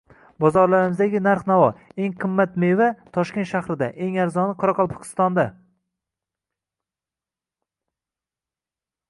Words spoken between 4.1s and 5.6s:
arzoni Qoraqalpog‘istonda